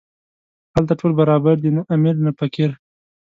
هلته 0.75 0.93
ټول 1.01 1.11
برابر 1.19 1.55
دي، 1.63 1.69
نه 1.77 1.81
امیر 1.95 2.15
نه 2.25 2.31
فقیر. 2.39 2.71